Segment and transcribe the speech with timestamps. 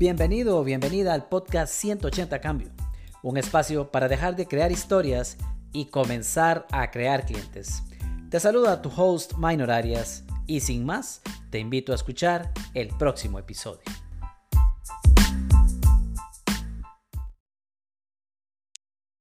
[0.00, 2.70] Bienvenido o bienvenida al podcast 180 Cambio,
[3.22, 5.36] un espacio para dejar de crear historias
[5.74, 7.82] y comenzar a crear clientes.
[8.30, 11.20] Te saluda tu host Minor Arias y sin más,
[11.50, 13.82] te invito a escuchar el próximo episodio.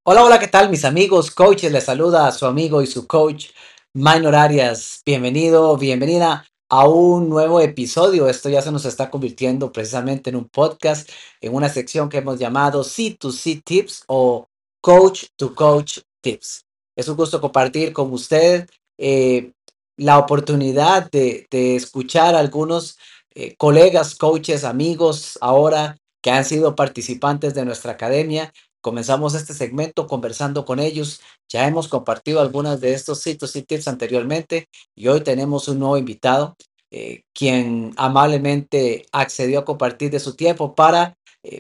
[0.04, 1.30] Hola, hola, ¿qué tal mis amigos?
[1.30, 3.48] Coaches, les saluda a su amigo y su coach
[3.92, 5.02] Minor Arias.
[5.06, 8.29] Bienvenido, bienvenida a un nuevo episodio.
[8.29, 11.09] Esto ya se nos está convirtiendo precisamente en un podcast,
[11.42, 14.47] en una sección que hemos llamado C2C Tips o
[14.82, 16.65] Coach to Coach Tips.
[16.95, 19.51] Es un gusto compartir con usted eh,
[19.97, 22.97] la oportunidad de, escuchar a algunos
[23.33, 28.54] eh, colegas, coaches, amigos ahora que han sido participantes de nuestra academia.
[28.82, 31.21] Comenzamos este segmento conversando con ellos.
[31.50, 35.97] Ya hemos compartido algunas de estos sitios y tips anteriormente y hoy tenemos un nuevo
[35.97, 36.56] invitado,
[36.92, 41.16] eh, quien amablemente accedió a compartir de su tiempo para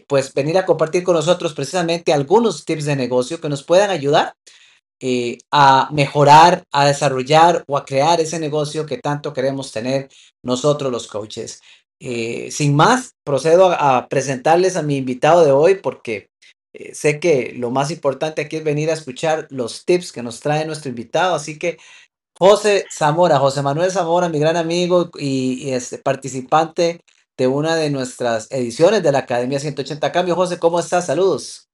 [0.07, 4.35] pues venir a compartir con nosotros precisamente algunos tips de negocio que nos puedan ayudar
[5.01, 10.09] eh, a mejorar, a desarrollar o a crear ese negocio que tanto queremos tener
[10.43, 11.61] nosotros los coaches.
[12.01, 16.28] Eh, sin más, procedo a, presentarles a mi invitado de hoy porque
[16.73, 20.39] eh, sé que lo más importante aquí es venir a escuchar los tips que nos
[20.39, 21.35] trae nuestro invitado.
[21.35, 21.77] Así que
[22.37, 27.03] José Zamora, José Manuel Zamora, mi gran amigo y, este participante
[27.37, 30.35] de una de nuestras ediciones de la Academia 180 Cambio.
[30.35, 31.07] José, ¿cómo estás?
[31.07, 31.69] Saludos.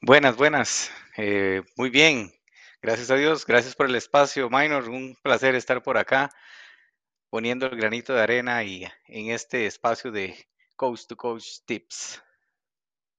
[0.00, 0.90] Buenas, buenas.
[1.16, 2.32] Eh, muy bien,
[2.80, 6.30] gracias a Dios, gracias por el espacio, Minor, un placer estar por acá
[7.28, 10.36] poniendo el granito de arena y en este espacio de
[10.76, 12.22] Coach to Coach Tips.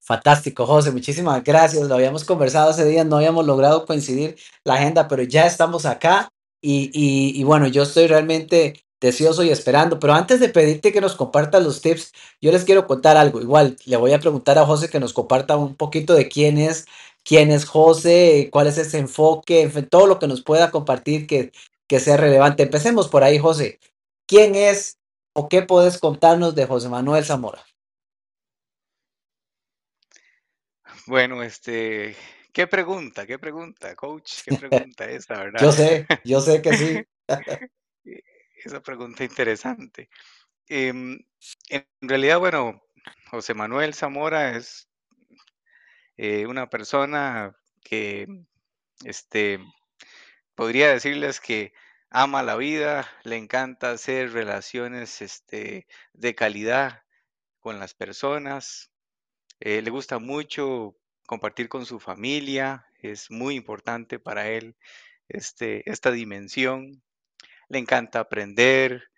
[0.06, 1.88] Fantástico, José, muchísimas gracias.
[1.88, 6.30] Lo habíamos conversado hace días, no habíamos logrado coincidir la agenda, pero ya estamos acá
[6.62, 10.00] y, y, bueno, yo estoy realmente deseoso y esperando.
[10.00, 13.42] Pero antes de pedirte que nos compartas los tips, yo les quiero contar algo.
[13.42, 16.86] Igual le voy a preguntar a José que nos comparta un poquito de quién es
[17.23, 21.52] quién es José, cuál es ese enfoque, todo lo que nos pueda compartir que,
[21.88, 22.64] que sea relevante.
[22.64, 23.80] Empecemos por ahí, José.
[24.27, 24.98] ¿Quién es
[25.33, 27.64] o qué puedes contarnos de José Manuel Zamora?
[31.05, 32.15] Bueno, este,
[32.53, 34.55] qué pregunta, qué pregunta, coach, qué
[34.87, 35.61] pregunta esa, ¿verdad?
[35.61, 37.03] yo sé, yo sé que sí.
[38.65, 40.09] esa pregunta interesante.
[40.67, 41.19] Em,
[41.69, 42.81] en realidad, bueno,
[43.30, 44.87] José Manuel Zamora es
[46.15, 48.27] eh, una persona que
[49.03, 49.59] este,
[50.55, 51.73] podría decirles que
[52.09, 57.02] ama la vida, le encanta hacer relaciones este, de calidad
[57.59, 58.92] con las personas,
[59.59, 60.95] eh, le gusta mucho
[61.27, 64.75] compartir con su familia, es muy importante para él
[65.30, 67.02] este, esta dimensión,
[67.69, 69.09] le encanta aprender,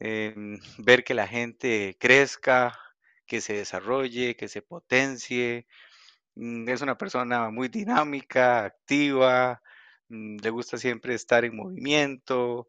[0.00, 2.78] em, ver que la gente crezca,
[3.26, 5.66] que se desarrolle, que se potencie,
[6.36, 9.62] Mm, es una persona muy dinámica, activa,
[10.08, 12.68] mm, le gusta siempre estar en movimiento.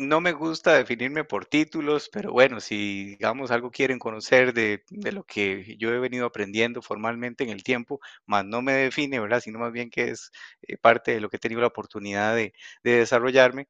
[0.00, 5.24] No me gusta definirme por títulos, pero bueno, si digamos algo quieren conocer de, lo
[5.24, 9.40] que yo he venido aprendiendo formalmente en el tiempo, más no me define, ¿verdad?
[9.40, 12.54] Sino más bien que es eh, parte de lo que he tenido la oportunidad de,
[12.82, 13.68] desarrollarme,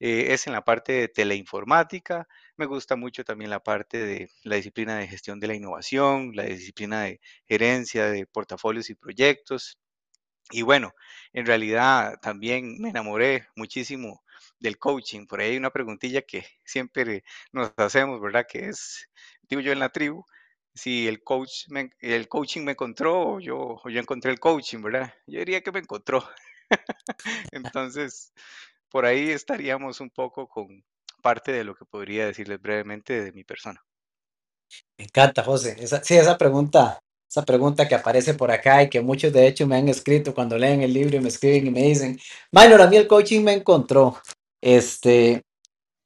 [0.00, 4.56] eh, es en la parte de teleinformática, me gusta mucho también la parte de la
[4.56, 9.78] disciplina de gestión de la innovación, la disciplina de gerencia de portafolios y proyectos.
[10.50, 10.92] Y bueno,
[11.32, 14.22] en realidad también me enamoré muchísimo
[14.60, 15.26] del coaching.
[15.26, 18.46] Por ahí hay una preguntilla que siempre nos hacemos, ¿verdad?
[18.48, 19.08] Que es,
[19.48, 20.24] digo yo en la tribu,
[20.74, 21.66] si el coach
[22.00, 25.12] el coaching me encontró o yo, o yo encontré el coaching, ¿verdad?
[25.26, 26.24] Yo diría que me encontró.
[27.52, 28.32] Entonces,
[28.88, 30.84] por ahí estaríamos un poco con,
[31.20, 33.82] parte de lo que podría decirles brevemente de mi persona.
[34.96, 35.76] Me encanta, José.
[35.78, 36.98] Esa, sí, esa pregunta,
[37.28, 40.58] esa pregunta que aparece por acá y que muchos de hecho me han escrito cuando
[40.58, 42.18] leen el libro y me escriben y me dicen,
[42.52, 44.20] Minor, a mí el coaching me encontró.
[44.62, 45.42] Este,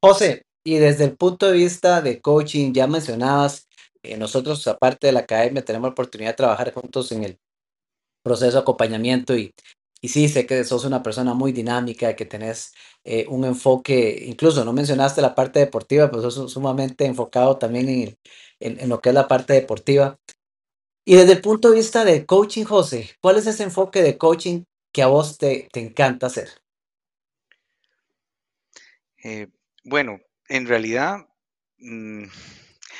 [0.01, 3.67] José, y desde el punto de vista de coaching, ya mencionabas,
[4.03, 7.39] eh, nosotros aparte de la academia tenemos la oportunidad de trabajar juntos en el
[8.23, 9.53] proceso de acompañamiento y
[10.03, 12.73] y sí, sé que sos una persona muy dinámica, que tenés
[13.05, 18.17] eh, un enfoque, incluso no mencionaste la parte deportiva, pero sos sumamente enfocado también en,
[18.59, 20.19] en, lo que es la parte deportiva.
[21.05, 24.63] Y desde el punto de vista de coaching, José, ¿cuál es ese enfoque de coaching
[24.93, 26.62] que a vos te, te encanta hacer?
[29.23, 29.47] Eh,
[29.83, 31.27] bueno, en realidad,
[31.77, 32.25] mm,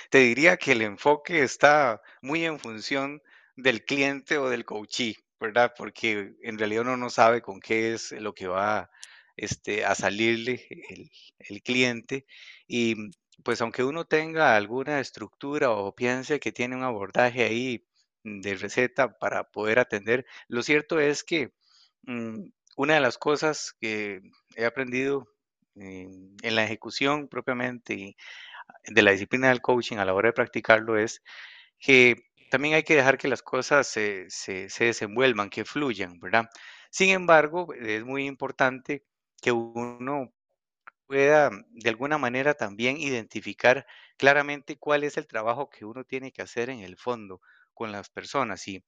[0.10, 3.22] te diría que el enfoque está muy en función
[3.56, 5.18] del cliente o del coachee.
[5.44, 5.74] ¿verdad?
[5.78, 8.90] Porque en realidad uno no sabe con qué es lo que va
[9.36, 10.66] este, a salirle
[11.50, 12.26] el, cliente.
[12.68, 12.96] Y
[13.44, 17.86] pues aunque uno tenga alguna estructura o piense que tiene un abordaje ahí
[18.24, 21.54] de receta para poder atender, lo cierto es que
[22.04, 22.46] mm,
[22.78, 24.22] una de las cosas que
[24.56, 25.28] he aprendido
[25.76, 28.16] en, la ejecución propiamente
[28.86, 31.22] de la disciplina del coaching a la hora de practicarlo es
[31.80, 36.50] que también hay que dejar que las cosas se, se, se desenvuelvan, que fluyan, ¿verdad?
[36.90, 39.04] Sin embargo, es muy importante
[39.42, 40.32] que uno
[41.08, 43.86] pueda de alguna manera también identificar
[44.18, 47.42] claramente cuál es el trabajo que uno tiene que hacer en el fondo
[47.74, 48.68] con las personas.
[48.68, 48.84] Y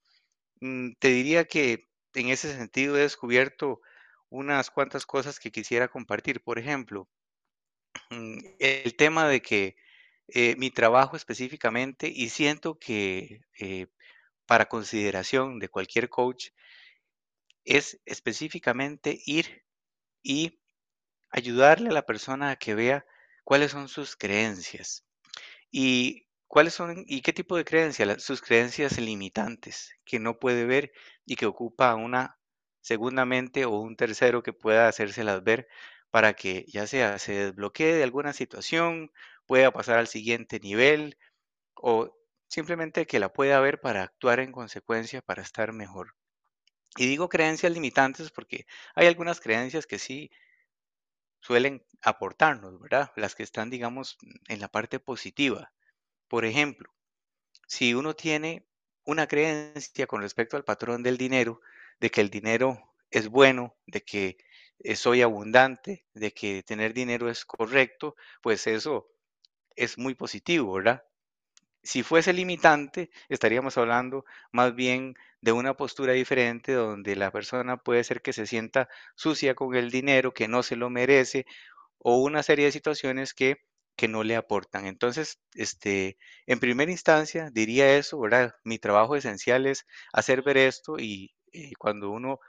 [0.61, 3.81] mm, te diría que en ese sentido he descubierto
[4.35, 6.41] unas cuantas cosas que quisiera compartir.
[6.43, 7.07] Por ejemplo,
[8.09, 9.75] mm, el tema de que
[10.27, 13.87] eh, mi trabajo específicamente, y siento que eh,
[14.47, 16.49] para consideración de cualquier coach,
[17.65, 19.63] es específicamente ir
[20.23, 20.59] y
[21.29, 23.05] ayudarle a la persona a que vea
[23.43, 25.05] cuáles son sus creencias
[25.71, 30.91] y cuáles son y qué tipo de creencias, sus creencias limitantes que no puede ver
[31.25, 32.37] y que ocupa una
[32.85, 35.67] segunda mente o un tercero que pueda hacérselas ver
[36.11, 39.11] para que ya sea se desbloquee de alguna situación,
[39.47, 41.17] pueda pasar al siguiente nivel
[41.75, 42.15] o
[42.47, 46.15] simplemente que la pueda ver para actuar en consecuencia para estar mejor.
[46.95, 50.29] Y digo creencias limitantes porque hay algunas creencias que sí
[51.41, 53.11] suelen aportarnos, ¿verdad?
[53.15, 54.17] Las que están, digamos,
[54.47, 55.73] en la parte positiva.
[56.27, 56.93] Por ejemplo,
[57.67, 58.67] si uno tiene
[59.05, 61.61] una creencia con respecto al patrón del dinero,
[61.99, 62.79] de que el dinero
[63.11, 64.37] es bueno, de que
[64.79, 69.07] eh, soy abundante, de que tener dinero es correcto, pues eso
[69.75, 71.03] es muy positivo, ¿verdad?
[71.83, 78.03] Si fuese limitante, estaríamos hablando más bien de una postura diferente donde la persona puede
[78.03, 81.45] ser que se sienta sucia con el dinero, que no se lo merece
[81.99, 83.57] o una serie de situaciones que,
[83.95, 84.87] que no le aportan.
[84.87, 86.17] Entonces, este,
[86.47, 88.55] en primera instancia, diría eso, ¿verdad?
[88.63, 92.39] Mi trabajo esencial es hacer ver esto y eh, cuando uno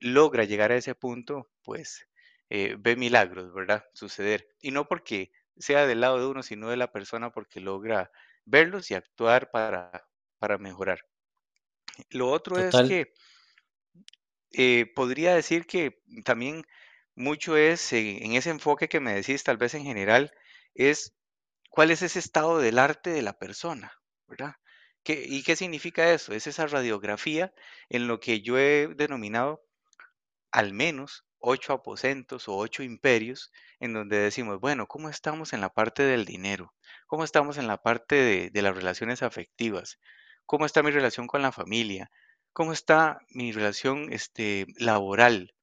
[0.00, 2.08] logra llegar a ese punto, pues
[2.50, 3.84] eh, ve milagros, ¿verdad?
[3.94, 4.48] Suceder.
[4.60, 8.10] Y no porque sea del lado de uno, sino de la persona porque logra
[8.44, 10.08] verlos y actuar para,
[10.38, 11.00] para mejorar.
[12.10, 13.12] Lo otro es que
[14.52, 16.64] eh, podría decir que también
[17.14, 20.32] mucho es, eh, en ese enfoque que me decís, tal vez en general,
[20.74, 21.14] es
[21.70, 23.92] cuál es ese estado del arte de la persona,
[24.26, 24.54] ¿verdad?
[25.04, 26.32] ¿Qué, ¿Y qué significa eso?
[26.32, 27.52] Es esa radiografía
[27.88, 29.62] en lo que yo he denominado
[30.52, 35.70] al menos ocho aposentos o ocho imperios en donde decimos, bueno, ¿cómo estamos en la
[35.70, 36.74] parte del dinero?
[37.06, 39.98] ¿Cómo estamos en la parte de, de las relaciones afectivas?
[40.46, 42.10] ¿Cómo está mi relación con la familia?
[42.52, 45.54] ¿Cómo está mi relación este, laboral?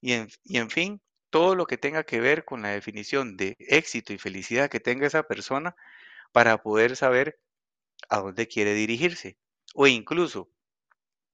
[0.00, 1.00] Y en, y en fin,
[1.30, 5.06] todo lo que tenga que ver con la definición de éxito y felicidad que tenga
[5.06, 5.76] esa persona
[6.32, 7.38] para poder saber
[8.08, 9.38] a dónde quiere dirigirse.
[9.74, 10.50] O incluso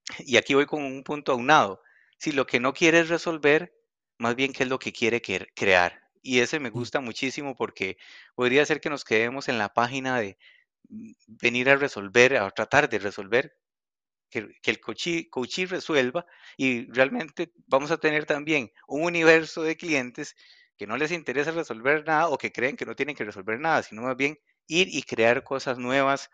[0.19, 1.83] y aquí voy con un punto aunado.
[2.19, 3.75] Si lo que no quiere es resolver,
[4.19, 5.21] más bien qué es lo que quiere
[5.55, 6.01] crear.
[6.23, 7.99] Y ese me Mm, gusta muchísimo porque
[8.35, 10.39] podría ser que nos quedemos en la página de
[10.89, 13.57] mm, venir a resolver, a tratar de resolver,
[14.31, 14.81] que, que el
[15.31, 16.27] coachí resuelva
[16.57, 20.37] y realmente vamos a tener también un universo de clientes
[20.77, 23.83] que no les interesa resolver nada o que creen que no tienen que resolver nada,
[23.83, 26.31] sino más bien ir y crear cosas nuevas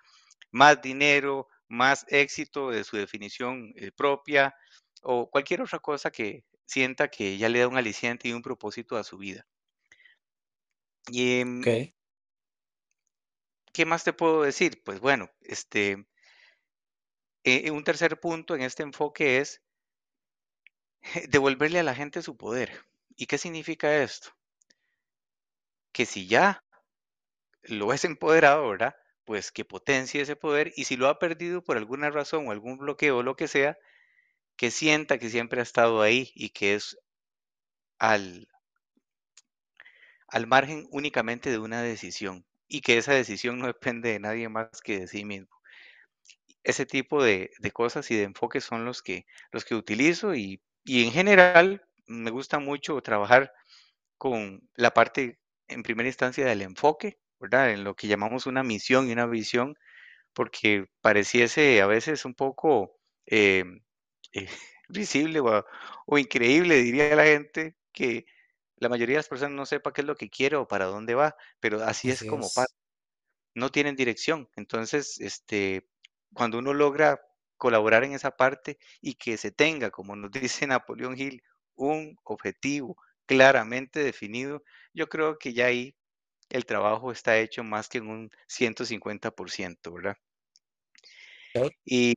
[0.50, 4.54] más dinero, más éxito de su definición eh, propia
[5.02, 8.96] o cualquier otra cosa que sienta que ya le da un aliciente y un propósito
[8.96, 9.46] a su vida.
[11.08, 11.62] ¿Y em,
[13.72, 14.82] qué más te puedo decir?
[14.84, 16.06] Pues bueno, este,
[17.44, 19.62] eh, un tercer punto en este enfoque es
[21.30, 22.84] devolverle a la gente su poder.
[23.16, 24.30] ¿Y qué significa esto?
[25.92, 26.64] Que si ya
[27.62, 28.94] lo es empoderado, ¿verdad?
[29.24, 32.76] Pues que potencie ese poder y si lo ha perdido por alguna razón o algún
[32.76, 33.78] bloqueo o lo que sea,
[34.56, 36.98] que sienta que siempre ha estado ahí y que es
[38.00, 38.48] al,
[40.28, 44.80] al margen únicamente de una decisión y que esa decisión no depende de nadie más
[44.82, 45.60] que de sí mismo.
[46.64, 50.62] Ese tipo de, de cosas y de enfoques son los que, los que utilizo y,
[50.84, 53.52] y en general me gusta mucho trabajar
[54.18, 57.72] con la parte en primera instancia del enfoque, ¿verdad?
[57.72, 59.76] En lo que llamamos una misión y una visión,
[60.34, 63.64] porque pareciese a veces un poco eh,
[64.32, 64.48] eh,
[64.88, 65.64] risible o,
[66.06, 68.26] o increíble, diría la gente, que
[68.76, 71.14] la mayoría de las personas no sepa qué es lo que quiere o para dónde
[71.14, 72.74] va, pero así es como pasa,
[73.54, 74.48] no tienen dirección.
[74.56, 75.88] Entonces, este,
[76.34, 77.20] cuando uno logra
[77.56, 81.42] colaborar en esa parte y que se tenga, como nos dice Napoleón Hill,
[81.74, 85.96] un objetivo claramente definido, yo creo que ya ahí
[86.50, 90.16] el trabajo está hecho más que en un 150%, ¿verdad?
[91.84, 92.14] Y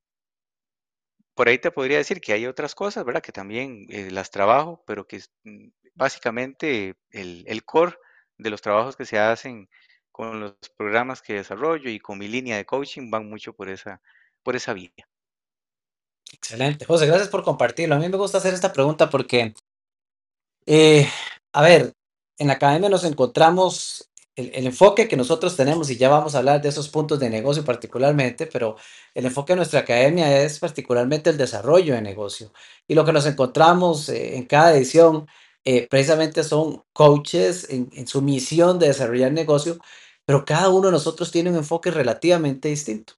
[1.34, 3.22] por ahí te podría decir que hay otras cosas, ¿verdad?
[3.22, 7.98] Que también, eh, las trabajo, pero que mm, básicamente el el core
[8.38, 9.70] de los trabajos que se hacen
[10.12, 14.02] con los programas que desarrollo y con mi línea de coaching van mucho por esa
[14.44, 14.92] por esa vía.
[16.32, 16.86] Excelente.
[16.86, 17.96] José, gracias por compartirlo.
[17.96, 19.54] A mí me gusta hacer esta pregunta porque
[20.66, 21.08] eh,
[21.52, 21.94] a ver,
[22.38, 26.40] en la academia nos encontramos el el enfoque que nosotros tenemos, y ya vamos a
[26.40, 28.76] hablar de esos puntos de negocio particularmente, pero
[29.14, 32.52] el enfoque de nuestra academia es particularmente el desarrollo de negocio.
[32.88, 35.28] Y lo que nos encontramos, eh, en cada edición,
[35.66, 39.78] eh, precisamente son coaches en en su misión de desarrollar negocio,
[40.26, 43.14] pero cada uno de nosotros tiene un enfoque relativamente distinto.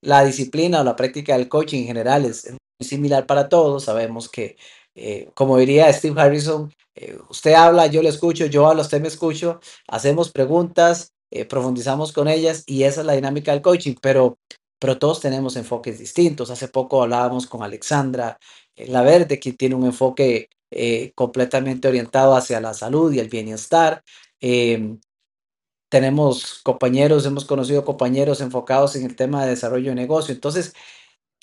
[0.00, 3.84] La disciplina o la práctica del coaching en general es muy similar para todos.
[3.84, 4.56] Sabemos que,
[4.94, 9.08] eh, como diría Steve Harrison, eh, usted habla, yo le escucho, yo hablo, usted me
[9.08, 14.38] escucho, hacemos preguntas, eh, profundizamos con ellas y esa es la dinámica del coaching, pero
[14.78, 16.50] pero todos tenemos enfoques distintos.
[16.50, 18.38] Hace poco hablábamos con Alexandra
[18.76, 20.48] eh, Laverde, quien tiene un enfoque,
[21.14, 24.02] completamente orientado hacia la salud y el bienestar.
[24.40, 24.98] Em,
[25.88, 30.34] tenemos compañeros, hemos conocido compañeros enfocados en el tema de desarrollo de negocio.
[30.34, 30.74] Entonces,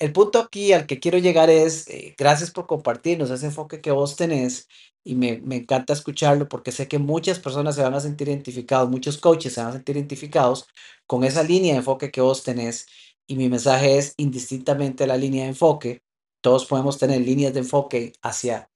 [0.01, 3.91] el punto aquí al que quiero llegar es, eh, gracias por compartirnos ese enfoque que
[3.91, 4.67] vos tenés,
[5.03, 8.89] y me me encanta escucharlo, porque sé que muchas personas se van a sentir identificados,
[8.89, 10.67] muchos coaches se van a sentir identificados
[11.07, 12.87] con esa línea de enfoque que vos tenés.
[13.27, 16.01] Y mi mensaje es, indistintamente la línea de enfoque,
[16.41, 18.69] todos podemos tener líneas de enfoque hacia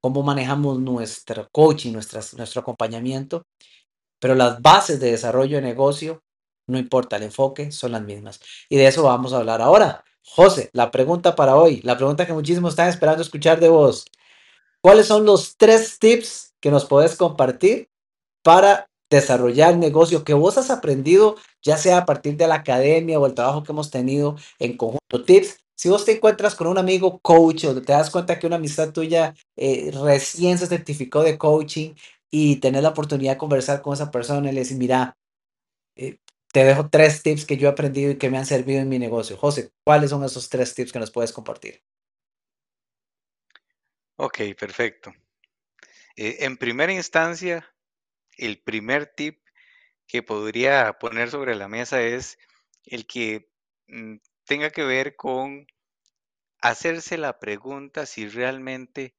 [0.00, 3.44] cómo manejamos nuestro coaching, nuestras nuestro acompañamiento,
[4.20, 6.22] pero las bases de desarrollo de negocio,
[6.68, 8.40] no importa el enfoque, son las mismas.
[8.70, 10.04] Y de eso vamos a hablar ahora.
[10.24, 14.04] José, la pregunta para hoy, la pregunta que muchísimos están esperando escuchar de vos.
[14.82, 17.88] ¿Cuáles son los 3 tips que nos podés compartir
[18.42, 23.26] para desarrollar negocio que vos has aprendido, ya sea a partir de la academia o
[23.26, 25.24] el trabajo que hemos tenido en conjunto?
[25.24, 28.56] Tips, si vos te encuentras con un amigo coach, o te das cuenta que una
[28.56, 31.94] amistad tuya, eh, recién se certificó de coaching
[32.30, 35.16] y tenés la oportunidad de conversar con esa persona y le decís: "Mira,
[35.96, 36.18] eh,
[36.52, 38.98] te dejo 3 tips que yo he aprendido y que me han servido en mi
[38.98, 39.36] negocio".
[39.36, 41.82] José, ¿cuáles son esos 3 tips que nos puedes compartir?
[44.18, 45.12] Okey, perfecto.
[46.16, 47.66] Eh, en primera instancia,
[48.38, 49.40] el primer tip
[50.08, 52.38] que podría poner sobre la mesa es
[52.84, 53.50] el que,
[53.88, 54.16] mm,
[54.46, 55.66] tenga que ver con
[56.62, 59.14] hacerse la pregunta si realmente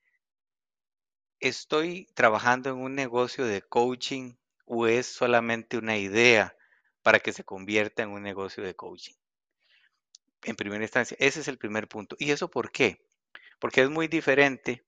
[1.42, 4.36] ¿estoy trabajando en un negocio de coaching
[4.66, 6.56] o es solamente una idea
[7.04, 9.16] para que se convierta en un negocio de coaching?
[10.44, 13.06] En primera instancia, ese es el primer punto, ¿y eso por qué?
[13.60, 14.86] Porque es muy diferente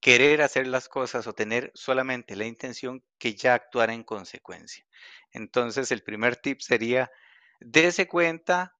[0.00, 4.86] querer hacer las cosas o tener solamente la intención que ya actuar en consecuencia.
[5.32, 7.10] Entonces, el primer tip sería,
[7.60, 8.76] dese cuenta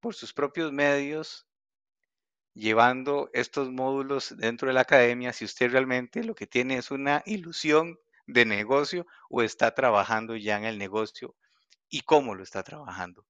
[0.00, 1.46] por sus propios medios
[2.54, 7.22] llevando estos módulos dentro de la academia, si usted realmente lo que tiene es una
[7.26, 7.98] ilusión
[8.32, 11.36] de negocio o está trabajando ya en el negocio
[11.88, 13.26] y cómo lo está trabajando.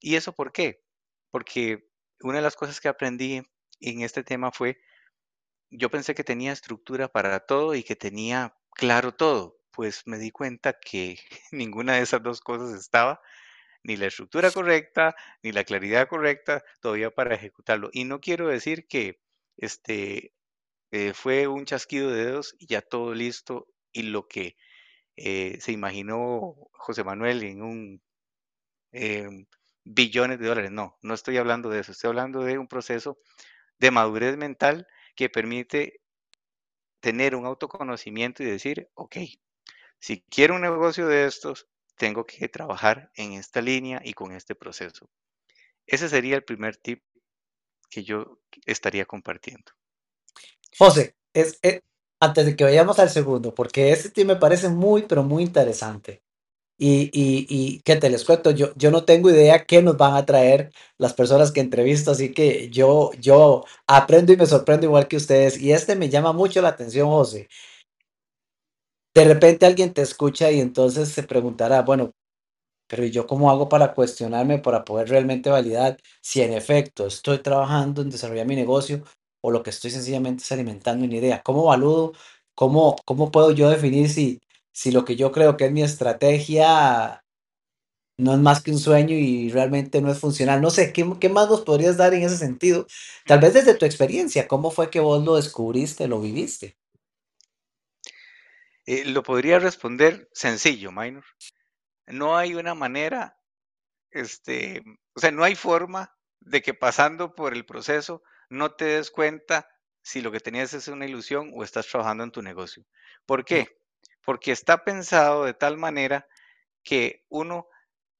[0.00, 0.82] ¿Y eso por qué?
[1.30, 1.88] Porque
[2.20, 3.42] una de las cosas que aprendí
[3.80, 4.78] en este tema fue,
[5.70, 10.30] yo pensé que tenía estructura para todo y que tenía claro todo, pues me di
[10.30, 11.18] cuenta que
[11.52, 13.20] ninguna de esas 2 cosas estaba,
[13.84, 17.90] ni la estructura correcta, ni la claridad correcta todavía para ejecutarlo.
[17.92, 19.20] Y no quiero decir que,
[19.56, 20.34] este,
[20.92, 24.56] eh, fue un chasquido de dedos y ya todo listo, y lo que,
[25.16, 28.02] eh, se imaginó José Manuel en un,
[28.92, 29.46] em,
[29.84, 30.70] billones de dólares.
[30.72, 33.18] No, no estoy hablando de eso, estoy hablando de un proceso
[33.80, 34.86] de madurez mental
[35.16, 36.00] que permite
[37.00, 39.40] tener un autoconocimiento y decir: "Okey,
[40.00, 44.54] si quiero un negocio de estos, tengo que trabajar en esta línea y con este
[44.54, 45.10] proceso".
[45.86, 47.02] Ese sería el primer tip
[47.90, 49.72] que yo estaría compartiendo.
[50.78, 51.82] José, es eh,
[52.24, 56.22] antes de que vayamos al segundo, porque ese tip me parece muy, pero muy interesante.
[56.78, 58.50] Y y y, ¿qué te les cuento?
[58.52, 62.32] Yo yo no tengo idea qué nos van a traer las personas que entrevisto, así
[62.34, 66.62] que yo yo aprendo y me sorprendo igual que ustedes, y este me llama mucho
[66.62, 67.48] la atención, José.
[69.16, 72.10] De repente alguien te escucha y entonces se preguntará: "Bueno,
[72.88, 77.38] pero, ¿y yo cómo hago para cuestionarme, para poder realmente validar si en efecto estoy
[77.40, 79.04] trabajando en desarrollar mi negocio
[79.46, 81.42] o lo que estoy sencillamente es alimentando una idea?
[81.42, 82.14] ¿Cómo evalúo?
[82.54, 84.40] ¿Cómo cómo puedo yo definir si
[84.72, 87.22] si lo que yo creo que es mi estrategia
[88.16, 90.62] no es más que un sueño y realmente no es funcional?
[90.62, 92.86] No sé, ¿qué qué más nos podrías dar en ese sentido?
[93.26, 96.78] Tal vez desde tu experiencia, ¿cómo fue que vos lo descubriste, lo viviste?
[98.86, 101.24] Eh, lo podría responder sencillo, Minor.
[102.06, 103.36] No hay una manera,
[104.10, 104.82] este,
[105.14, 109.68] o sea, no hay forma de que pasando por el proceso no te des cuenta
[110.02, 112.84] si lo que tenías es una ilusión o estás trabajando en tu negocio.
[113.26, 113.66] ¿Por qué?
[114.24, 116.26] Porque está pensado de tal manera
[116.82, 117.68] que uno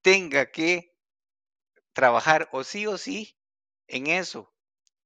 [0.02, 0.94] tenga que
[1.92, 3.38] trabajar o sí o sí
[3.86, 4.52] en eso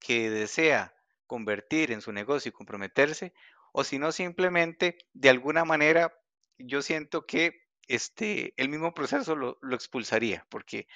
[0.01, 0.95] que desea
[1.27, 3.35] convertir en su negocio y comprometerse,
[3.73, 6.13] o si no, simplemente de alguna manera
[6.57, 10.89] yo siento que este, el mismo proceso lo, lo expulsaría, porque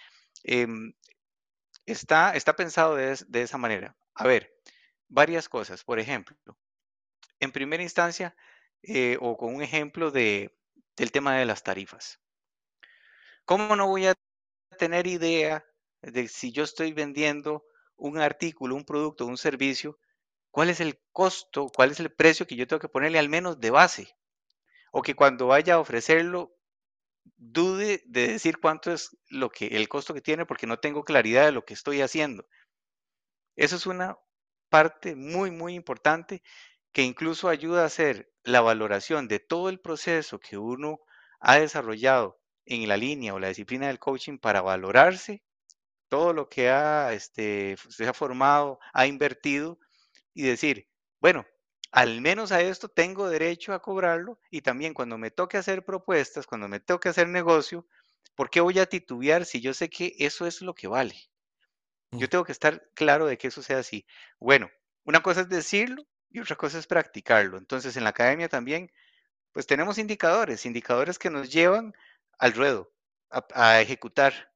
[0.45, 0.95] em,
[1.87, 3.97] está, está pensado de, de esa manera.
[4.15, 4.55] A ver,
[5.09, 5.85] varias cosas.
[5.85, 6.37] Por ejemplo,
[7.41, 8.37] en primera instancia,
[8.83, 10.57] eh, o con un ejemplo de,
[10.97, 12.21] del tema de las tarifas.
[13.45, 14.15] ¿Cómo no voy a
[14.79, 15.65] tener idea
[16.03, 17.65] de si yo estoy vendiendo
[17.97, 19.99] un artículo, un producto, un servicio,
[20.51, 23.61] cuál es el costo, cuál es el precio que yo tengo que ponerle al menos
[23.61, 24.17] de base?
[24.93, 26.57] O que cuando vaya a ofrecerlo,
[27.37, 31.47] dude de decir cuánto es lo que el costo que tiene porque no tengo claridad
[31.47, 32.47] de lo que estoy haciendo.
[33.57, 34.19] Eso es una
[34.69, 36.43] parte muy, muy importante
[36.93, 41.01] que incluso ayuda a hacer la valoración de todo el proceso que uno
[41.41, 45.43] ha desarrollado en la línea o la disciplina del coaching para valorarse
[46.09, 49.79] todo lo que ha, este, se ha formado, ha invertido
[50.35, 50.89] y decir,
[51.21, 51.47] bueno,
[51.93, 56.47] al menos a esto tengo derecho a cobrarlo y también cuando me toque hacer propuestas,
[56.47, 57.87] cuando me toque hacer negocio,
[58.37, 61.15] ¿por qué voy a titubear si yo sé que eso es lo que vale?
[62.13, 64.07] Yo tengo que estar claro de que eso sea así.
[64.39, 64.71] Bueno,
[65.05, 67.59] una cosa es decirlo y otra cosa es practicarlo.
[67.59, 68.91] Entonces, en la academia también,
[69.53, 71.95] pues tenemos indicadores, indicadores que nos llevan
[72.39, 72.93] al ruedo,
[73.31, 74.53] a, a ejecutar.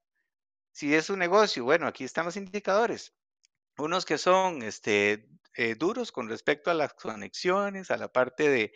[0.72, 3.14] Si es un negocio, bueno, aquí están los indicadores.
[3.78, 8.72] Unos que son este, eh, duros con respecto a las conexiones, a la parte de,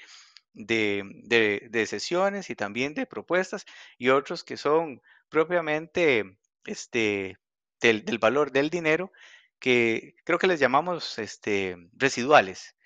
[0.55, 3.67] de, de- de sesiones y también de propuestas,
[3.99, 7.39] y otros que son propiamente este,
[7.81, 9.13] del, del valor del dinero,
[9.59, 12.77] que creo que les llamamos este, residuales,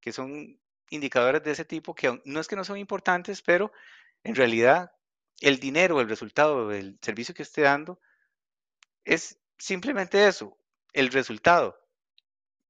[0.00, 0.58] que son
[0.90, 3.72] indicadores de ese tipo que no es que no son importantes, pero
[4.24, 4.92] en realidad
[5.40, 8.00] el dinero, el resultado del servicio que esté dando,
[9.04, 10.56] es simplemente eso,
[10.92, 11.78] el resultado.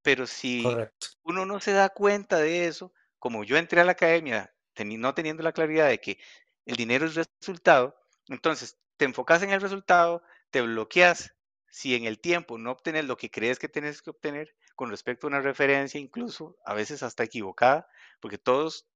[0.02, 1.08] Pero si Correcto.
[1.22, 5.14] uno no se da cuenta de eso, como yo entré a la academia teni- no
[5.14, 6.18] teniendo la claridad de que
[6.64, 7.96] el dinero es resultado,
[8.28, 11.34] entonces te enfocas en el resultado, te bloqueas
[11.72, 15.26] si en el tiempo no obtienes lo que crees que tienes que obtener con respecto
[15.26, 17.88] a una referencia, incluso a veces hasta equivocada,
[18.20, 18.86] porque todos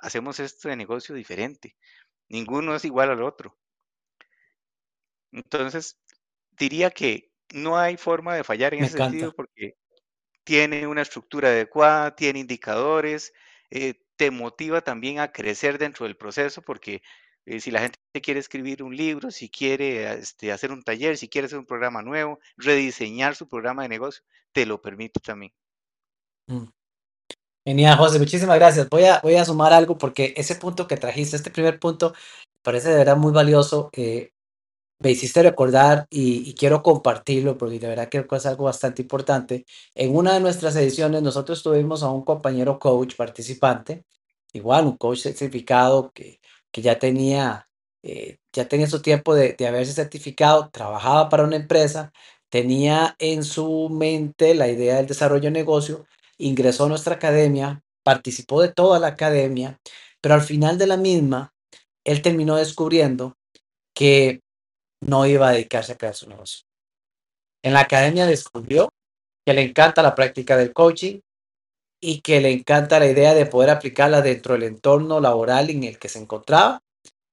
[0.00, 1.76] hacemos esto de negocio diferente,
[2.28, 3.56] ninguno es igual al otro.
[5.30, 6.00] Entonces,
[6.50, 9.76] diría que no hay forma de fallar en Me ese sentido porque
[10.42, 13.32] tiene una estructura adecuada, tiene indicadores,
[13.70, 17.02] eh, te motiva también a crecer dentro del proceso, porque
[17.46, 21.28] eh, si la gente quiere escribir un libro, si quiere este, hacer un taller, si
[21.28, 25.52] quiere hacer un programa nuevo, rediseñar su programa de negocio, te lo permite también.
[26.48, 26.64] Mm.
[27.64, 28.88] Genial, José, muchísimas gracias.
[28.88, 32.14] Voy a, voy a sumar algo porque ese punto que trajiste, este primer punto,
[32.62, 33.90] parece de verdad muy valioso.
[33.92, 34.32] eh,
[34.98, 39.02] me hiciste recordar y, y quiero compartirlo porque de verdad creo que es algo bastante
[39.02, 39.66] importante.
[39.94, 44.04] En una de nuestras ediciones nosotros tuvimos a un compañero coach participante,
[44.54, 46.40] igual un coach certificado que,
[46.76, 47.70] que ya tenía,
[48.02, 52.12] eh, ya tenía su tiempo de, de haberse certificado, trabajaba para una empresa,
[52.50, 56.04] tenía en su mente la idea del desarrollo de negocio,
[56.36, 59.80] ingresó a nuestra academia, participó de toda la academia,
[60.20, 61.54] pero al final de la misma,
[62.04, 63.38] él terminó descubriendo
[63.94, 64.42] que
[65.00, 66.66] no iba a dedicarse a crear su negocio.
[67.64, 68.90] En la academia descubrió
[69.46, 71.20] que le encanta la práctica del coaching
[72.00, 75.98] y que le encanta la idea de poder aplicarla dentro del entorno laboral en el
[75.98, 76.82] que se encontraba,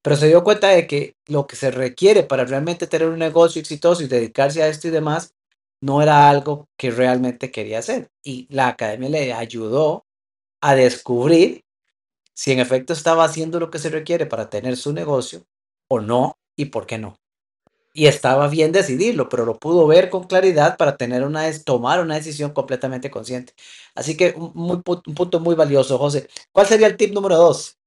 [0.01, 3.61] pero se dio cuenta de que lo que se requiere para realmente tener un negocio
[3.61, 5.33] exitoso y dedicarse a esto y demás
[5.81, 8.09] no era algo que realmente quería hacer.
[8.23, 10.05] Y la academia le ayudó
[10.61, 11.63] a descubrir
[12.33, 15.45] si en efecto estaba haciendo lo que se requiere para tener su negocio
[15.89, 17.17] o no y por qué no.
[17.93, 22.15] Y estaba bien decidirlo, pero lo pudo ver con claridad para tener una, tomar una
[22.15, 23.53] decisión completamente consciente.
[23.95, 26.27] Así que un punto muy valioso, José.
[26.51, 27.77] ¿Cuál sería el tip número dos?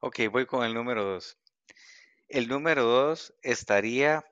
[0.00, 1.38] Ok, voy con el número dos.
[2.28, 4.24] El número dos estaría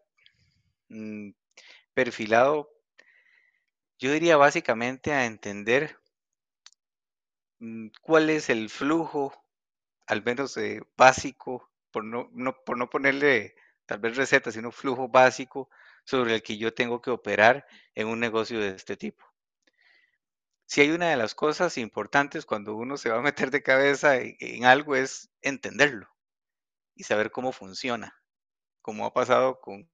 [0.89, 1.31] mm,
[1.95, 2.71] perfilado,
[3.99, 5.99] yo diría básicamente a entender
[7.59, 9.33] mm, cuál es el flujo
[10.07, 13.55] al menos eh, básico, por no, no, por no ponerle
[13.87, 15.71] tal vez receta, sino flujo básico
[16.05, 19.25] sobre el que yo tengo que operar en un negocio de este tipo.
[20.67, 24.17] si hay una de las cosas importantes cuando uno se va a meter de cabeza
[24.17, 26.09] en, algo es entenderlo
[26.97, 28.21] y saber cómo funciona,
[28.83, 29.89] como ha pasado con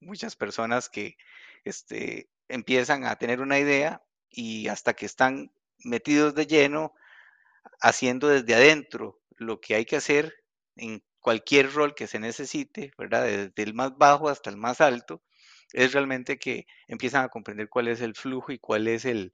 [0.00, 1.16] muchas personas que
[1.64, 6.92] este, empiezan a tener una idea y hasta que están metidos de lleno
[7.80, 10.44] haciendo desde adentro lo que hay que hacer
[10.76, 13.24] en cualquier rol que se necesite, ¿verdad?
[13.24, 15.22] Desde el más bajo hasta el más alto,
[15.72, 19.32] es realmente que empiezan a comprender cuál es el flujo y cuál es el,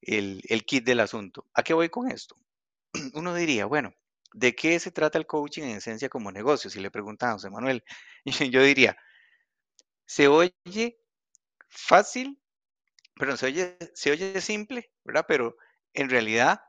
[0.00, 1.46] el, kit del asunto.
[1.52, 2.36] ¿A qué voy con esto?
[3.14, 3.92] Uno diría, bueno,
[4.32, 6.70] ¿de qué se trata el coaching en esencia como negocio?
[6.70, 7.84] Si le preguntan a José Manuel,
[8.50, 8.96] yo diría,
[10.06, 10.98] se oye
[11.68, 12.40] fácil,
[13.16, 15.24] pero se oye, se oye simple, ¿verdad?
[15.26, 15.56] Pero
[15.92, 16.60] en realidad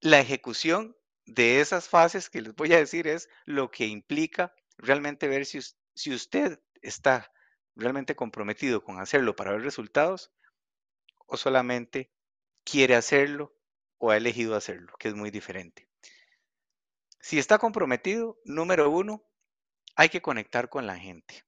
[0.00, 5.28] la ejecución de esas fases que les voy a decir es lo que implica realmente
[5.28, 5.60] ver si,
[5.94, 7.32] si usted está
[7.74, 10.32] realmente comprometido con hacerlo para ver resultados
[11.26, 12.10] o solamente
[12.64, 13.54] quiere hacerlo
[13.98, 15.88] o ha elegido hacerlo, que es muy diferente.
[17.20, 19.24] Si está comprometido, número uno,
[19.94, 21.44] hay que conectar con la gente.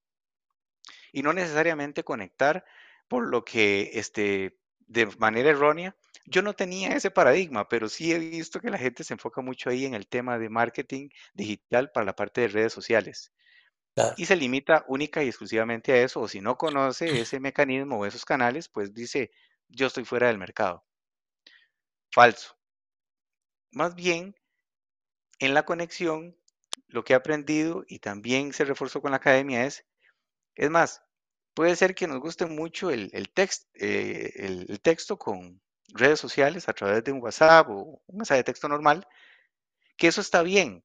[1.13, 2.65] Y no necesariamente conectar
[3.09, 5.97] por lo que este, de manera errónea.
[6.27, 9.69] Yo no tenía ese paradigma, pero sí he visto que la gente se enfoca mucho
[9.69, 13.33] ahí en el tema de marketing digital para la parte de redes sociales.
[13.95, 14.15] Claro.
[14.17, 18.07] Y se limita única y exclusivamente a eso, o si no conoce ese mecanismo o
[18.07, 19.31] esos canales, pues dice,
[19.69, 20.85] yo estoy fuera del mercado.
[22.11, 22.57] Falso.
[23.71, 24.35] Más bien,
[25.39, 26.37] en la conexión,
[26.89, 29.85] lo que he aprendido y también se reforzó con la academia es,
[30.55, 31.03] es más,
[31.55, 36.21] puede ser que nos guste mucho el, el, text, eh, el, el texto con redes
[36.21, 39.07] sociales a través de un WhatsApp o un mensaje de texto normal,
[39.97, 40.85] que eso está bien,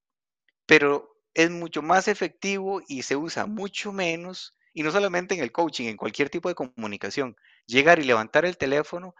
[0.65, 5.51] pero es mucho más efectivo y se usa mucho menos, y no solamente en el
[5.51, 7.35] coaching, en cualquier tipo de comunicación,
[7.65, 9.15] llegar y levantar el teléfono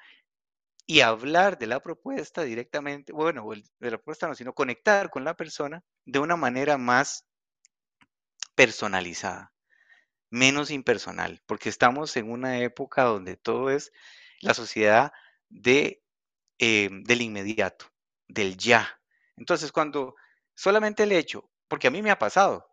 [0.86, 5.36] y hablar de la propuesta directamente, bueno, de la propuesta no, sino conectar con la
[5.36, 7.26] persona de una manera más
[8.56, 9.54] personalizada,
[10.30, 13.92] menos impersonal, porque estamos en una época donde todo es
[14.42, 15.12] la sociedad
[15.50, 16.04] de,
[16.60, 17.86] eh, del inmediato,
[18.28, 19.02] del ya.
[19.38, 20.16] Entonces, cuando
[20.56, 22.70] solamente el hecho, porque a mí me ha pasado,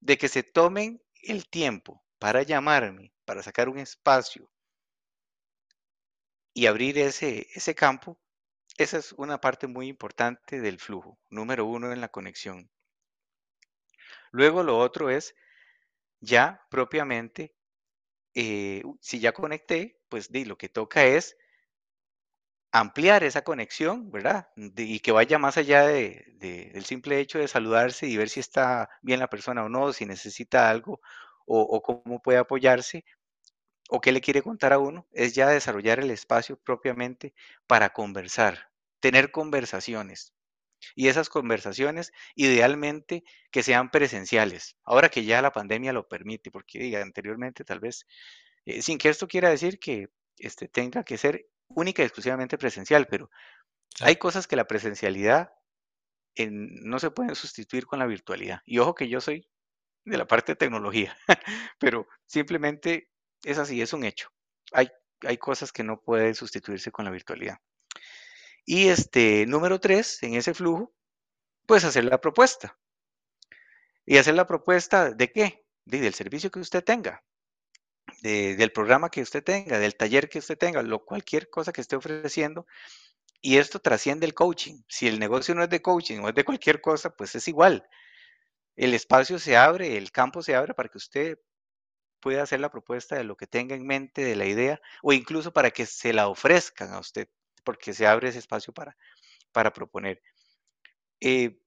[0.00, 4.50] de que se tomen el tiempo para llamarme, para sacar un espacio
[6.54, 8.18] y abrir ese, ese campo,
[8.78, 12.70] esa es una parte muy importante del flujo, número uno en la conexión.
[14.32, 15.34] Luego lo otro es
[16.20, 17.54] ya propiamente,
[18.34, 21.36] eh, si ya conecté, pues di, lo que toca es
[22.74, 24.48] ampliar esa conexión, ¿verdad?
[24.56, 28.40] Y que vaya más allá de, de, del simple hecho de saludarse y ver si
[28.40, 31.00] está bien la persona o no, si necesita algo
[31.46, 33.04] o, o cómo puede apoyarse
[33.90, 37.34] o qué le quiere contar a uno, es ya desarrollar el espacio propiamente
[37.66, 40.34] para conversar, tener conversaciones.
[40.96, 46.78] Y esas conversaciones, idealmente, que sean presenciales, ahora que ya la pandemia lo permite, porque
[46.78, 48.06] diga, anteriormente tal vez,
[48.66, 50.08] eh, sin que esto quiera decir que
[50.38, 53.30] este, tenga que ser única y exclusivamente presencial, pero
[53.94, 54.08] Claro.
[54.10, 55.52] hay cosas que la presencialidad
[56.36, 58.60] en, no se pueden sustituir con la virtualidad.
[58.66, 59.48] Y ojo que yo soy
[60.04, 61.16] de la parte de tecnología,
[61.80, 63.10] pero simplemente
[63.44, 64.30] es así, es un hecho.
[64.72, 64.90] Hay,
[65.22, 67.58] hay cosas que no pueden sustituirse con la virtualidad.
[68.66, 70.94] Y este número tres, en ese flujo,
[71.66, 72.78] pues hacer la propuesta.
[74.06, 75.66] ¿Y hacer la propuesta de qué?
[75.84, 77.22] De, del servicio que usted tenga,
[78.24, 81.82] de, del programa que usted tenga, del taller que usted tenga, lo, cualquier cosa que
[81.82, 82.66] esté ofreciendo.
[83.42, 84.82] Y esto trasciende el coaching.
[84.88, 87.86] Si el negocio no es de coaching o es de cualquier cosa, pues es igual.
[88.76, 91.38] El espacio se abre, el campo se abre para que usted
[92.20, 95.52] pueda hacer la propuesta de lo que tenga en mente, de la idea, o incluso
[95.52, 97.28] para que se la ofrezcan a usted,
[97.62, 98.96] porque se abre ese espacio para,
[99.52, 100.22] para proponer.
[101.20, 101.58] Eh,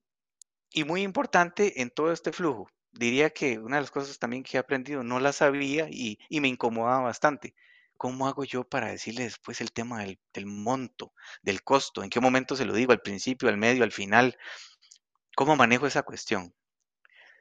[0.71, 4.57] y muy importante en todo este flujo, diría que una de las cosas también que
[4.57, 7.55] he aprendido, no la sabía y, y me incomodaba bastante.
[7.97, 12.03] ¿Cómo hago yo para decirle después el tema del, del, monto, del costo?
[12.03, 12.91] ¿En qué momento se lo digo?
[12.91, 14.37] ¿Al principio, al medio, al final?
[15.35, 16.53] ¿Cómo manejo esa cuestión?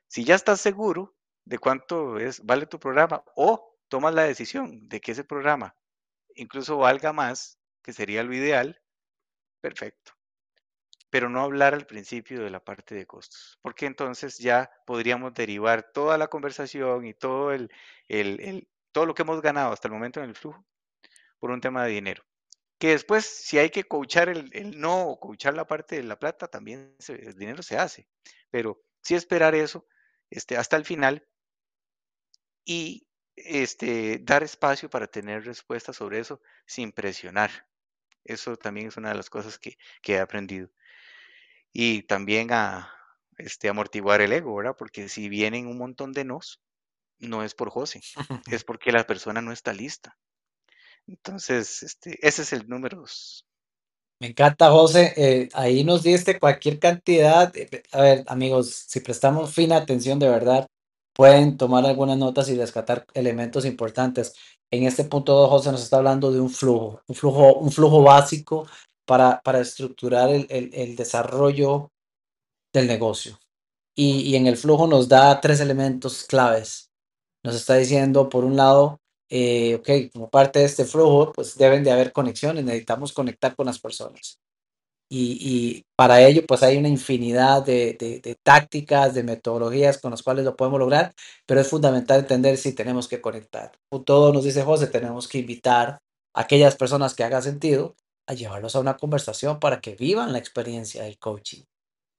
[0.09, 5.01] Si ya estás seguro de cuánto es, vale tu programa o tomas la decisión de
[5.01, 5.77] que ese programa
[6.35, 8.81] incluso valga más, que sería lo ideal,
[9.61, 10.16] perfecto
[11.11, 15.90] pero no hablar al principio de la parte de costos, porque entonces ya podríamos derivar
[15.92, 17.71] toda la conversación y todo, el,
[18.92, 20.64] todo lo que hemos ganado hasta el momento en el flujo
[21.38, 22.25] por un tema de dinero.
[22.79, 26.19] Que después, si hay que coachar el, el no o coachar la parte de la
[26.19, 28.07] plata, también el dinero se hace,
[28.51, 29.87] pero sí esperar eso
[30.31, 31.27] este, hasta el final
[32.64, 37.51] y este, dar espacio para tener respuestas sobre eso sin presionar.
[38.25, 40.69] Eso también es una de las cosas que, que he aprendido.
[41.79, 42.91] Y también a
[43.37, 44.75] este, amortiguar el ego, ¿verdad?
[44.79, 46.62] Porque si vienen un montón de nos,
[47.19, 48.01] no es por José,
[48.51, 50.17] es porque la persona no está lista.
[51.07, 53.45] Entonces, este, ese es el número dos.
[54.23, 55.12] Me encanta, José.
[55.19, 57.53] Eh, ahí nos diste cualquier cantidad.
[57.53, 60.67] de- A ver, amigos, si prestamos fina atención de verdad,
[61.15, 64.33] pueden tomar algunas notas y rescatar elementos importantes.
[64.71, 68.03] En este punto 2, José nos está hablando de un flujo, un flujo, un flujo
[68.03, 68.67] básico
[69.07, 71.92] para, para estructurar el, el- desarrollo
[72.73, 73.38] del negocio.
[73.97, 76.90] Y, y en el flujo nos da tres elementos claves.
[77.45, 81.85] Nos está diciendo, por un lado, eh, ok, como parte de este flujo, pues deben
[81.85, 84.38] de haber conexiones, necesitamos conectar con las personas.
[85.09, 90.11] Y, y para ello, pues hay una infinidad de, de- de tácticas, de metodologías con
[90.11, 91.14] las cuales lo podemos lograr,
[91.47, 93.73] pero es fundamental entender si tenemos que conectar.
[94.05, 96.01] Todo nos dice José, tenemos que invitar
[96.35, 97.95] a aquellas personas que haga sentido
[98.27, 101.62] a llevarlos a una conversación para que vivan la experiencia del coaching.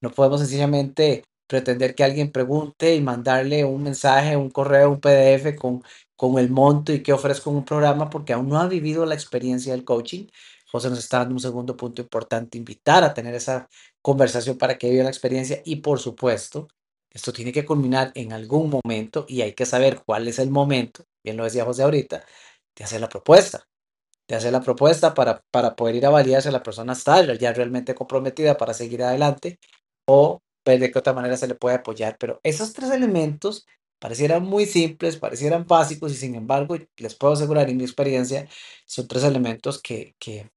[0.02, 5.56] No podemos sencillamente pretender que alguien pregunte y mandarle un mensaje, un correo, un PDF
[5.58, 5.84] con,
[6.16, 9.74] con el monto y qué ofrezco un programa porque aún no ha vivido la experiencia
[9.74, 10.28] del coaching.
[10.70, 13.70] José nos está dando un segundo punto importante, invitar a tener esa
[14.02, 16.68] conversación para que viva la experiencia y por supuesto,
[17.10, 21.06] esto tiene que culminar en algún momento y hay que saber cuál es el momento,
[21.24, 22.26] bien lo decía José ahorita,
[22.76, 23.66] de hacer la propuesta
[24.28, 27.54] de hacer la propuesta para, para poder ir a validar si la persona está ya
[27.54, 29.60] realmente comprometida para seguir adelante
[30.08, 32.18] o ver de qué otra manera se le puede apoyar.
[32.20, 33.66] Pero esos tres elementos
[34.00, 38.48] parecieran muy simples, parecieran básicos y sin embargo, les puedo asegurar en mi experiencia,
[38.86, 40.52] son tres elementos que, que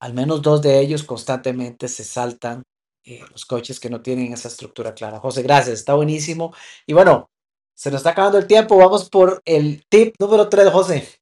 [0.00, 2.62] al menos dos de ellos constantemente se saltan
[3.04, 5.20] eh, los coches que no tienen esa estructura clara.
[5.20, 6.54] José, gracias, está buenísimo.
[6.86, 7.30] Y bueno,
[7.74, 11.19] se nos está acabando el tiempo, vamos por el tip número tres, José.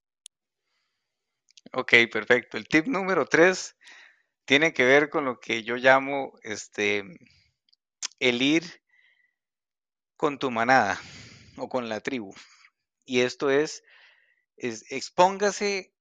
[1.78, 2.56] Ok, perfecto.
[2.56, 3.76] El tip número tres
[4.44, 7.04] tiene que ver con lo que yo llamo este,
[8.18, 8.64] el ir
[10.16, 11.00] con tu manada
[11.56, 12.34] o con la tribu.
[13.04, 13.84] Y esto es,
[14.56, 15.94] es expóngase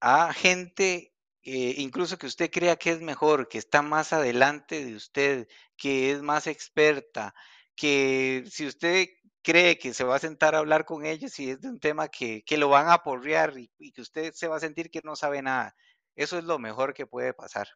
[0.00, 1.14] a gente,
[1.44, 6.10] eh, incluso que usted crea que es mejor, que está más adelante de usted, que
[6.10, 7.32] es más experta,
[7.76, 9.06] que si usted
[9.46, 12.08] cree que se va a sentar a hablar con ellos y es de un tema
[12.08, 15.02] que, que lo van a aporrear y, y que usted se va a sentir que
[15.04, 15.76] no sabe nada,
[16.16, 17.68] eso es lo mejor que puede pasar.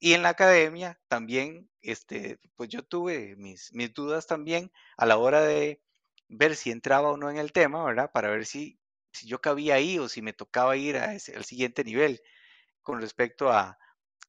[0.00, 5.16] Y en la academia también, este, pues yo tuve mis, mis dudas también a la
[5.16, 5.82] hora de
[6.28, 8.10] ver si entraba o no en el tema, ¿verdad?
[8.12, 8.78] Para ver si,
[9.12, 12.20] si yo cabía ahí o si me tocaba ir a ese- al siguiente nivel
[12.82, 13.78] con respecto a,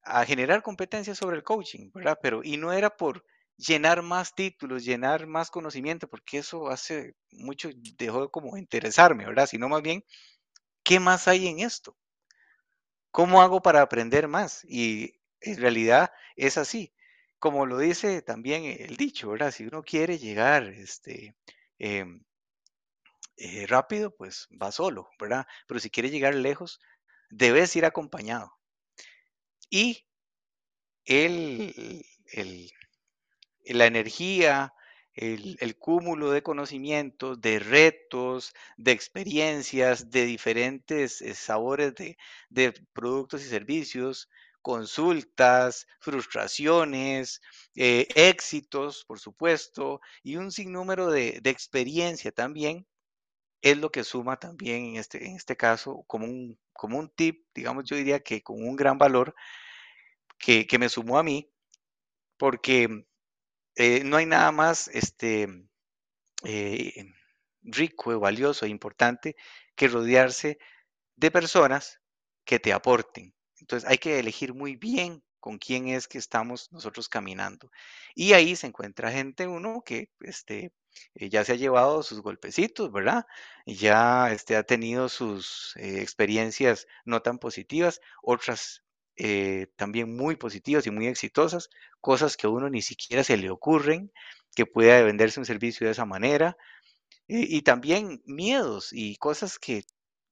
[0.04, 2.20] a generar competencias sobre el coaching, ¿verdad?
[2.24, 3.26] Pero, y no era por
[3.58, 9.48] llenar más títulos, llenar más conocimiento, porque eso hace mucho, dejó como interesarme, ¿verdad?
[9.48, 10.04] Sino más bien,
[10.84, 11.98] ¿qué más hay en esto?
[13.12, 14.64] ¿Cómo hago para aprender más?
[14.66, 16.94] Y en realidad es así.
[17.40, 19.52] Como lo dice también el dicho, ¿verdad?
[19.52, 21.36] Si uno quiere llegar este,
[21.80, 22.22] em,
[23.38, 25.46] eh, rápido, pues va solo, ¿verdad?
[25.68, 26.80] Pero si quiere llegar lejos,
[27.30, 28.52] debes ir acompañado.
[29.70, 30.04] Y
[31.06, 32.72] el, el-
[33.68, 34.74] la energía,
[35.14, 42.18] el, el cúmulo de conocimientos, de retos, de experiencias, de diferentes eh, sabores de,
[42.50, 44.30] de productos y servicios,
[44.62, 47.42] consultas, frustraciones,
[47.76, 52.88] eh, éxitos, por supuesto, y un sinnúmero de, de experiencia también
[53.62, 57.46] es lo que suma también en este, en este caso como un, como un tip,
[57.54, 59.36] digamos, yo diría que con un gran valor
[60.40, 61.50] que, que me sumó a mí,
[62.38, 63.06] porque
[63.76, 65.48] eh, no hay nada más este,
[66.46, 67.14] eh,
[67.64, 69.36] rico, valioso e importante
[69.76, 70.60] que rodearse
[71.18, 72.02] de personas
[72.46, 73.36] que te aporten.
[73.60, 77.70] Entonces hay que elegir muy bien con quién es que estamos nosotros caminando.
[78.16, 80.74] Y ahí se encuentra gente, uno que este,
[81.16, 83.26] eh, ya se ha llevado sus golpecitos, ¿verdad?
[83.66, 88.85] Ya este, ha tenido sus eh, experiencias no tan positivas, otras
[89.18, 91.70] eh, también muy positivas y muy exitosas,
[92.02, 94.12] cosas que a uno ni siquiera se le ocurren,
[94.56, 96.58] que pueda venderse un servicio de esa manera,
[97.28, 99.84] y, también miedos y cosas que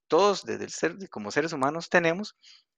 [0.08, 2.36] todos desde el ser, como seres humanos tenemos,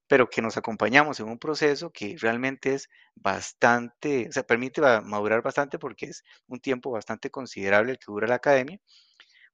[0.08, 5.42] pero que nos acompañamos en un proceso que realmente es bastante, o sea, permite madurar
[5.42, 8.80] bastante porque es un tiempo bastante considerable el que dura la academia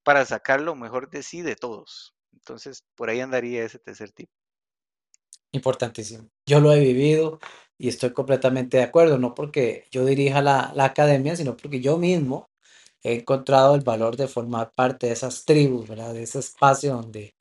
[0.04, 2.16] para sacar lo mejor de sí de todos.
[2.34, 4.41] Entonces, por ahí andaría ese tercer tipo.
[5.54, 6.30] Importantísimo.
[6.46, 7.40] Yo lo he vivido
[7.78, 11.98] y estoy completamente de acuerdo, no porque yo dirija la, la academia, sino porque yo
[11.98, 12.50] mismo
[13.04, 15.90] he encontrado el valor de formar parte de esas tribus.
[15.90, 17.36] De ese espacio donde,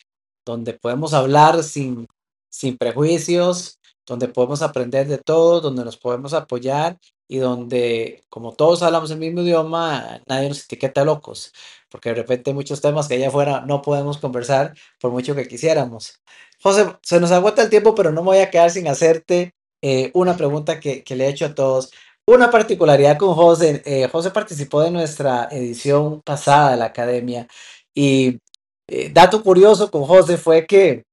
[0.44, 2.06] donde podemos hablar sin,
[2.50, 6.98] sin prejuicios, donde podemos aprender de todo, donde nos podemos apoyar
[7.30, 11.52] y donde, como todos hablamos el mismo idioma, nadie nos etiqueta locos,
[11.88, 16.20] porque de repente muchos temas que allá afuera no podemos conversar por mucho que quisiéramos.
[16.60, 20.10] José, se nos agota el tiempo, pero no me voy a quedar sin hacerte eh,
[20.12, 21.92] una pregunta que, que, le he hecho a todos.
[22.26, 27.46] Una particularidad con José, eh, José participó de nuestra edición pasada de la academia
[27.94, 28.40] y
[28.88, 31.04] eh, dato curioso con José fue que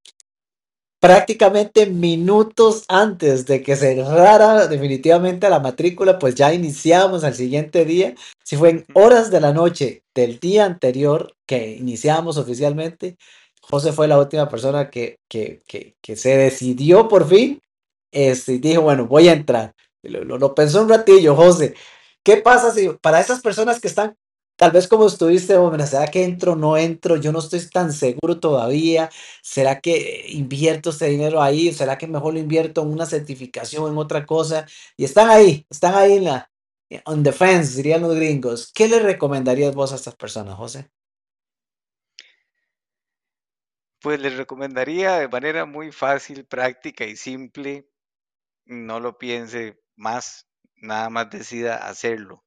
[0.99, 8.15] prácticamente minutos antes de que cerrara definitivamente la matrícula, pues ya iniciamos al siguiente día.
[8.43, 13.17] Si fue en horas de la noche del día anterior que iniciamos oficialmente,
[13.61, 17.61] José fue la última persona que, que, que, que se decidió por fin
[18.11, 19.73] este, y dijo, bueno, voy a entrar.
[20.03, 21.75] Lo, lo, lo, pensó un ratillo, José.
[22.23, 24.15] ¿Qué pasa si para esas personas que están
[24.57, 27.15] Tal vez como estuviste, hombre, ¿será que entro, no entro?
[27.17, 29.09] Yo no estoy tan seguro todavía.
[29.43, 31.71] ¿Será que invierto este dinero ahí?
[31.73, 34.65] ¿Será que mejor lo invierto en una certificación, en otra cosa?
[34.97, 36.51] Y están ahí, están ahí en la,
[37.05, 38.71] on the fence, dirían los gringos.
[38.73, 40.89] ¿Qué le recomendarías vos a estas personas, José?
[44.01, 47.87] Pues les recomendaría de manera muy fácil, práctica y simple,
[48.65, 52.46] no lo piense más, nada más decida hacerlo.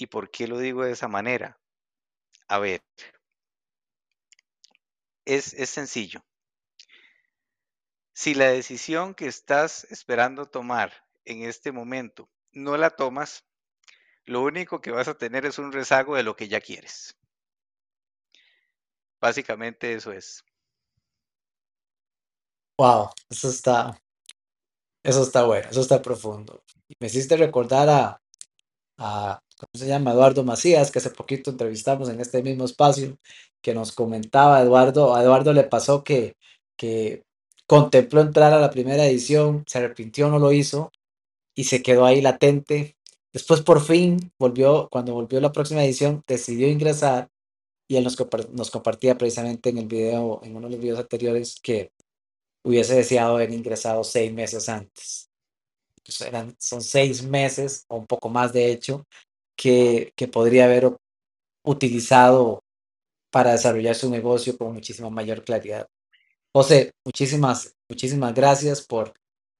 [0.00, 1.60] ¿Y por qué lo digo de esa manera?
[2.48, 2.82] A ver,
[5.26, 6.24] es, es sencillo.
[8.14, 13.44] Si la decisión que estás esperando tomar en este momento no la tomas,
[14.24, 17.14] lo único que vas a tener es un rezago de lo que ya quieres.
[19.20, 20.42] Básicamente eso es.
[22.78, 24.02] Wow, eso está,
[25.02, 26.64] eso está bueno, eso está profundo.
[26.98, 28.22] Me hiciste recordar a,
[29.00, 30.12] a ¿cómo se llama?
[30.12, 33.18] Eduardo Macías, que hace poquito entrevistamos en este mismo espacio,
[33.62, 36.36] que nos comentaba Eduardo, a Eduardo le pasó que,
[36.76, 37.24] que
[37.66, 40.92] contempló entrar a la primera edición, se arrepintió, no lo hizo
[41.54, 42.96] y se quedó ahí latente.
[43.32, 47.28] Después por fin volvió, cuando volvió la próxima edición, decidió ingresar
[47.88, 48.16] y él nos,
[48.52, 51.92] nos compartía precisamente en el video, en uno de los videos anteriores, que
[52.64, 55.29] hubiese deseado haber ingresado seis meses antes.
[56.04, 59.04] Pues eran, son seis meses, o un poco más de hecho,
[59.56, 60.96] que, que podría haber
[61.64, 62.62] utilizado
[63.30, 65.88] para desarrollar su negocio con muchísima mayor claridad.
[66.52, 69.14] José, muchísimas, muchísimas gracias por,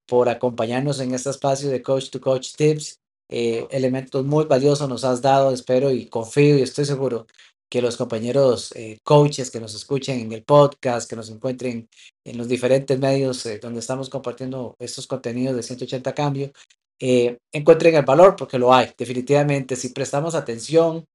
[0.07, 2.99] por acompañarnos en este espacio de Coach to Coach Tips.
[3.29, 7.27] Eh, elementos muy valiosos nos has dado, espero y confío y estoy seguro
[7.71, 11.89] que los compañeros eh, coaches que nos escuchen en el podcast, que nos encuentren
[12.25, 16.51] en los diferentes medios eh, donde estamos compartiendo estos contenidos de 180 cambios,
[16.99, 19.77] eh, encuentren el valor porque lo hay, definitivamente.
[19.77, 21.07] Si prestamos atención,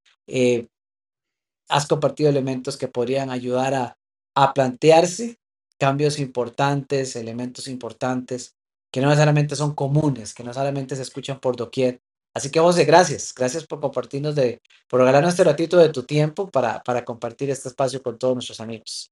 [1.69, 3.97] has compartido elementos que podrían ayudar a,
[4.35, 5.37] a plantearse
[5.77, 8.55] cambios importantes, elementos importantes
[8.91, 11.99] que no necesariamente son comunes, que no solamente se escuchan por doquier,
[12.35, 13.33] Así que José, gracias.
[13.33, 17.69] Gracias por compartirnos de, por regalarnos este ratito de tu tiempo para, para compartir este
[17.69, 19.09] espacio con todos nuestros amigos.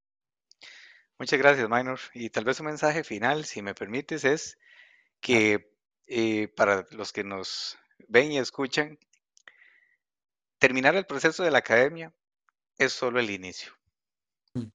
[1.18, 1.98] Muchas gracias, Minor.
[2.12, 4.58] Y tal vez un mensaje final, si me permites, es
[5.20, 5.72] que
[6.06, 8.98] eh, para los que nos ven y escuchan,
[10.58, 12.12] terminar el proceso de la academia
[12.76, 13.72] es solo el inicio.
[14.52, 14.68] Mm.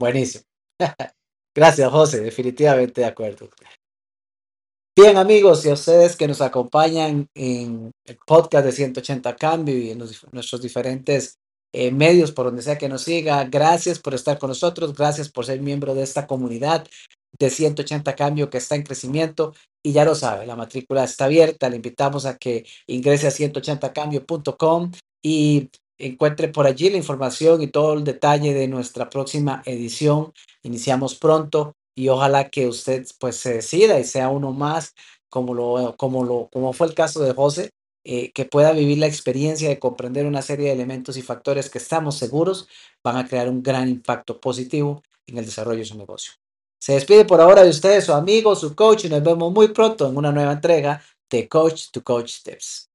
[0.00, 0.44] Buenísimo.
[1.54, 2.22] Gracias, José.
[2.22, 3.48] Definitivamente de acuerdo.
[4.98, 9.90] Bien, amigos, y a ustedes que nos acompañan en el podcast de 180 Cambio y
[9.90, 11.36] en nuestros diferentes
[11.74, 15.44] eh, medios por donde sea que nos siga, gracias por estar con nosotros, gracias por
[15.44, 16.86] ser miembro de esta comunidad
[17.38, 21.68] de 180 Cambio que está en crecimiento y ya lo sabe, la matrícula está abierta,
[21.68, 27.92] le invitamos a que ingrese a 180cambio.com y encuentre por allí la información y todo
[27.92, 30.32] el detalle de nuestra próxima edición.
[30.62, 34.94] Iniciamos pronto y ojalá que usted pues se decida y sea uno más
[35.28, 37.70] como lo como lo como fue el caso de José
[38.04, 41.78] eh, que pueda vivir la experiencia de comprender una serie de elementos y factores que
[41.78, 42.68] estamos seguros
[43.02, 46.34] van a crear un gran impacto positivo en el desarrollo de su negocio.
[46.78, 50.08] Se despide por ahora de ustedes su amigo, su coach y nos vemos muy pronto
[50.08, 52.85] en una nueva entrega de Coach to Coach Tips.